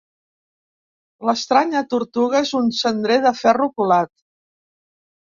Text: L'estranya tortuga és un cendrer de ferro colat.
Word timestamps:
L'estranya 1.29 1.83
tortuga 1.91 2.41
és 2.47 2.53
un 2.59 2.71
cendrer 2.77 3.17
de 3.27 3.33
ferro 3.41 3.67
colat. 3.83 4.11